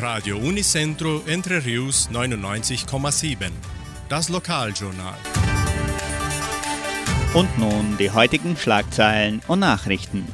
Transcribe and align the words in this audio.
Radio 0.00 0.36
Unicentro 0.36 1.22
Entre 1.26 1.64
Rius 1.64 2.08
99,7. 2.12 3.50
Das 4.08 4.28
Lokaljournal. 4.28 5.16
Und 7.34 7.58
nun 7.58 7.96
die 7.98 8.12
heutigen 8.12 8.56
Schlagzeilen 8.56 9.42
und 9.48 9.58
Nachrichten. 9.58 10.24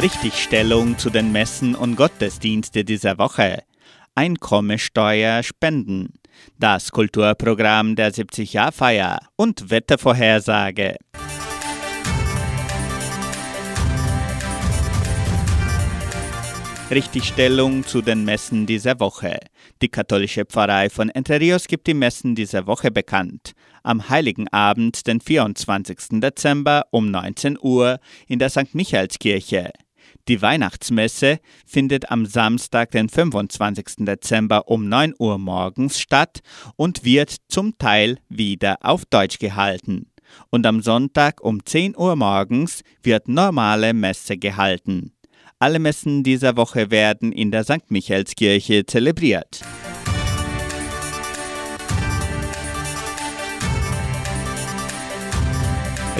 Richtigstellung 0.00 0.96
zu 0.96 1.10
den 1.10 1.32
Messen 1.32 1.74
und 1.74 1.96
Gottesdienste 1.96 2.84
dieser 2.84 3.18
Woche. 3.18 3.64
Einkommensteuer 4.14 5.42
spenden. 5.42 6.14
Das 6.56 6.92
Kulturprogramm 6.92 7.96
der 7.96 8.12
70-Jahr-Feier 8.12 9.18
und 9.34 9.70
Wettervorhersage. 9.70 10.98
Richtigstellung 16.90 17.84
zu 17.84 18.00
den 18.00 18.24
Messen 18.24 18.64
dieser 18.64 18.98
Woche. 18.98 19.38
Die 19.82 19.90
katholische 19.90 20.46
Pfarrei 20.46 20.88
von 20.88 21.10
Entre 21.10 21.38
Rios 21.38 21.66
gibt 21.66 21.86
die 21.86 21.92
Messen 21.92 22.34
dieser 22.34 22.66
Woche 22.66 22.90
bekannt. 22.90 23.52
Am 23.82 24.08
Heiligen 24.08 24.48
Abend, 24.48 25.06
den 25.06 25.20
24. 25.20 26.20
Dezember 26.20 26.86
um 26.90 27.10
19 27.10 27.58
Uhr 27.60 28.00
in 28.26 28.38
der 28.38 28.48
St. 28.48 28.74
Michaelskirche. 28.74 29.70
Die 30.28 30.40
Weihnachtsmesse 30.40 31.40
findet 31.66 32.10
am 32.10 32.24
Samstag, 32.24 32.90
den 32.92 33.10
25. 33.10 34.06
Dezember 34.06 34.68
um 34.68 34.88
9 34.88 35.12
Uhr 35.18 35.36
morgens 35.36 36.00
statt 36.00 36.40
und 36.76 37.04
wird 37.04 37.36
zum 37.48 37.76
Teil 37.76 38.16
wieder 38.30 38.78
auf 38.80 39.04
Deutsch 39.04 39.38
gehalten. 39.38 40.10
Und 40.48 40.64
am 40.64 40.80
Sonntag 40.80 41.42
um 41.42 41.64
10 41.64 41.98
Uhr 41.98 42.16
morgens 42.16 42.82
wird 43.02 43.28
normale 43.28 43.92
Messe 43.92 44.38
gehalten. 44.38 45.12
Alle 45.60 45.80
Messen 45.80 46.22
dieser 46.22 46.56
Woche 46.56 46.92
werden 46.92 47.32
in 47.32 47.50
der 47.50 47.64
St. 47.64 47.90
Michaelskirche 47.90 48.86
zelebriert. 48.86 49.60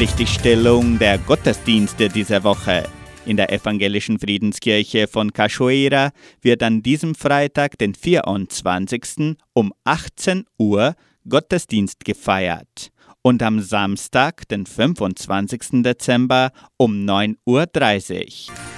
Richtigstellung 0.00 0.98
der 0.98 1.18
Gottesdienste 1.18 2.08
dieser 2.08 2.44
Woche. 2.44 2.84
In 3.26 3.36
der 3.36 3.52
evangelischen 3.52 4.18
Friedenskirche 4.18 5.06
von 5.06 5.34
Cachoeira 5.34 6.12
wird 6.40 6.62
an 6.62 6.82
diesem 6.82 7.14
Freitag, 7.14 7.76
den 7.76 7.94
24. 7.94 9.36
um 9.52 9.74
18 9.84 10.44
Uhr 10.56 10.94
Gottesdienst 11.28 12.06
gefeiert 12.06 12.90
und 13.20 13.42
am 13.42 13.60
Samstag, 13.60 14.48
den 14.48 14.64
25. 14.64 15.82
Dezember 15.82 16.52
um 16.78 17.04
9.30 17.04 18.48
Uhr. 18.48 18.75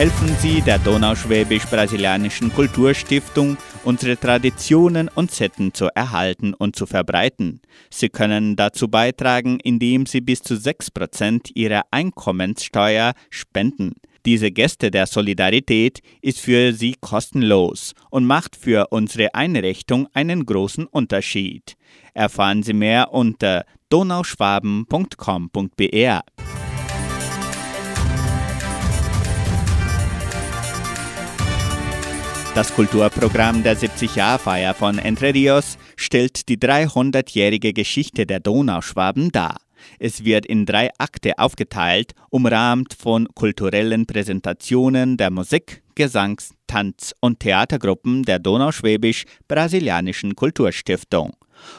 Helfen 0.00 0.34
Sie 0.38 0.62
der 0.62 0.78
Donauschwäbisch-Brasilianischen 0.78 2.54
Kulturstiftung, 2.54 3.58
unsere 3.84 4.16
Traditionen 4.16 5.10
und 5.14 5.30
Sitten 5.30 5.74
zu 5.74 5.88
erhalten 5.94 6.54
und 6.54 6.74
zu 6.74 6.86
verbreiten. 6.86 7.60
Sie 7.90 8.08
können 8.08 8.56
dazu 8.56 8.88
beitragen, 8.88 9.60
indem 9.62 10.06
Sie 10.06 10.22
bis 10.22 10.40
zu 10.40 10.54
6% 10.54 11.50
Ihrer 11.54 11.82
Einkommenssteuer 11.90 13.12
spenden. 13.28 13.92
Diese 14.24 14.50
Geste 14.50 14.90
der 14.90 15.06
Solidarität 15.06 16.00
ist 16.22 16.40
für 16.40 16.72
Sie 16.72 16.94
kostenlos 16.98 17.92
und 18.08 18.24
macht 18.24 18.56
für 18.56 18.86
unsere 18.88 19.34
Einrichtung 19.34 20.08
einen 20.14 20.46
großen 20.46 20.86
Unterschied. 20.86 21.76
Erfahren 22.14 22.62
Sie 22.62 22.72
mehr 22.72 23.12
unter 23.12 23.66
donauschwaben.com.br. 23.90 26.59
Das 32.52 32.74
Kulturprogramm 32.74 33.62
der 33.62 33.76
70-Jahr-Feier 33.76 34.74
von 34.74 34.98
Entre 34.98 35.32
Rios 35.32 35.78
stellt 35.94 36.48
die 36.48 36.56
300-jährige 36.58 37.72
Geschichte 37.72 38.26
der 38.26 38.40
Donauschwaben 38.40 39.30
dar. 39.30 39.58
Es 40.00 40.24
wird 40.24 40.46
in 40.46 40.66
drei 40.66 40.90
Akte 40.98 41.38
aufgeteilt, 41.38 42.12
umrahmt 42.28 42.94
von 42.94 43.28
kulturellen 43.36 44.04
Präsentationen 44.04 45.16
der 45.16 45.30
Musik, 45.30 45.84
Gesangs-, 45.94 46.52
Tanz- 46.66 47.14
und 47.20 47.38
Theatergruppen 47.38 48.24
der 48.24 48.40
Donauschwäbisch-Brasilianischen 48.40 50.34
Kulturstiftung. 50.34 51.36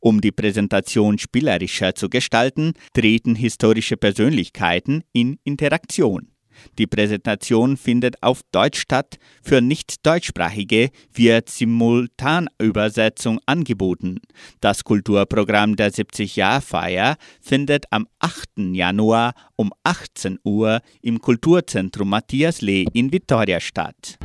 Um 0.00 0.20
die 0.20 0.32
Präsentation 0.32 1.18
spielerischer 1.18 1.96
zu 1.96 2.08
gestalten, 2.08 2.74
treten 2.94 3.34
historische 3.34 3.96
Persönlichkeiten 3.96 5.02
in 5.12 5.38
Interaktion. 5.42 6.28
Die 6.78 6.86
Präsentation 6.86 7.76
findet 7.76 8.22
auf 8.22 8.40
Deutsch 8.52 8.80
statt. 8.80 9.18
Für 9.42 9.60
Nicht-Deutschsprachige 9.60 10.90
wird 11.12 11.48
Simultanübersetzung 11.48 13.40
angeboten. 13.46 14.20
Das 14.60 14.84
Kulturprogramm 14.84 15.76
der 15.76 15.92
70-Jahr-Feier 15.92 17.16
findet 17.40 17.86
am 17.90 18.06
8. 18.20 18.48
Januar 18.72 19.34
um 19.56 19.72
18 19.84 20.38
Uhr 20.44 20.80
im 21.02 21.20
Kulturzentrum 21.20 22.08
Matthias 22.08 22.60
Lee 22.60 22.86
in 22.92 23.12
Vitoria 23.12 23.60
statt. 23.60 24.18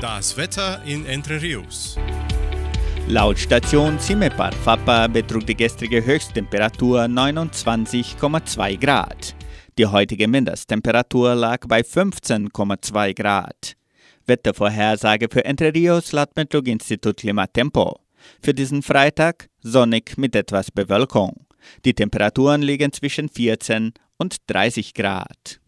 Das 0.00 0.36
Wetter 0.36 0.82
in 0.84 1.06
Entre 1.06 1.40
Rios. 1.40 1.96
Laut 3.08 3.38
Station 3.38 3.98
Cimepar 3.98 4.52
Fapa 4.52 5.06
betrug 5.08 5.46
die 5.46 5.54
gestrige 5.54 6.02
Höchsttemperatur 6.02 7.02
29,2 7.02 8.78
Grad. 8.80 9.34
Die 9.76 9.84
heutige 9.84 10.26
Mindesttemperatur 10.26 11.34
lag 11.34 11.66
bei 11.68 11.80
15,2 11.80 13.14
Grad. 13.14 13.76
Wettervorhersage 14.24 15.28
für 15.30 15.44
Entre 15.44 15.74
Rios 15.74 16.12
laut 16.12 16.34
Metlog-Institut 16.34 17.18
Klimatempo. 17.18 18.00
Für 18.40 18.54
diesen 18.54 18.82
Freitag 18.82 19.50
sonnig 19.60 20.16
mit 20.16 20.34
etwas 20.34 20.70
Bewölkung. 20.70 21.46
Die 21.84 21.92
Temperaturen 21.92 22.62
liegen 22.62 22.90
zwischen 22.90 23.28
14 23.28 23.92
und 24.16 24.36
30 24.46 24.94
Grad. 24.94 25.60